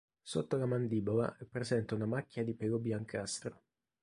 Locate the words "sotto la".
0.23-0.65